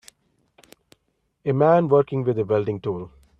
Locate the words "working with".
1.87-2.39